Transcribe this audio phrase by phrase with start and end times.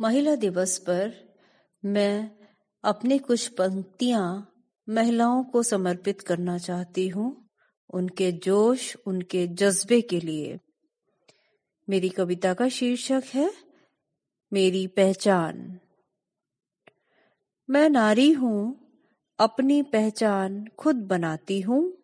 [0.00, 1.34] महिला दिवस पर
[1.84, 2.30] मैं
[2.84, 4.52] अपनी कुछ पंक्तियाँ
[4.88, 7.48] महिलाओं को समर्पित करना चाहती हूँ।
[7.94, 10.58] उनके जोश, उनके जज्बे के लिए।
[11.88, 13.52] मेरी कविता का शीर्षक है,
[14.52, 15.80] मेरी पहचान।
[17.70, 18.88] मैं नारी हूँ,
[19.38, 21.98] अपनी पहचान खुद बनाती हूँ।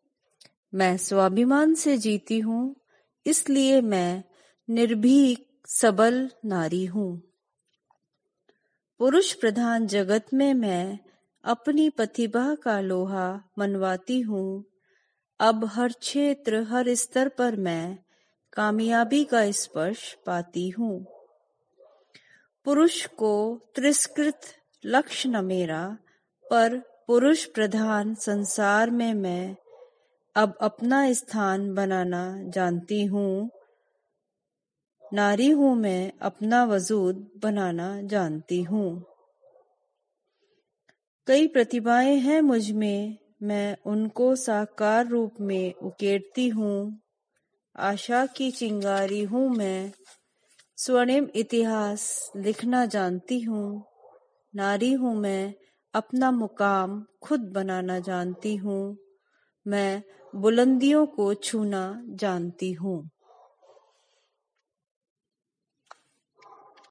[0.74, 2.76] मैं स्वाभिमान से जीती हूँ,
[3.26, 4.24] इसलिए मैं
[4.70, 7.33] निर्भीक, सबल नारी हूँ।
[8.98, 10.98] पुरुष प्रधान जगत में मैं
[11.44, 14.64] अपनी प्रतिभा का लोहा मनवाती हूँ।
[15.40, 17.98] अब हर क्षेत्र, हर स्तर पर मैं
[18.52, 21.06] कामयाबी का स्पर्श पाती हूँ।
[22.64, 24.40] पुरुष को तिरस्कृत
[24.84, 25.96] लक्ष्य न मेरा,
[26.50, 29.56] पर पुरुष प्रधान संसार में मैं
[30.36, 33.50] अब अपना स्थान बनाना जानती हूँ।
[35.14, 39.04] नारी हूँ मैं, अपना वजूद बनाना जानती हूँ।
[41.26, 47.00] कई प्रतिभाएँ हैं मुझमें, मैं उनको साकार रूप में उकेरती हूँ।
[47.76, 49.92] आशा की चिंगारी हूँ मैं,
[50.76, 53.84] स्वर्णिम इतिहास लिखना जानती हूँ।
[54.56, 55.54] नारी हूँ मैं,
[55.94, 58.96] अपना मुकाम खुद बनाना जानती हूँ।
[59.66, 60.02] मैं
[60.36, 63.10] बुलंदियों को छूना जानती हूँ।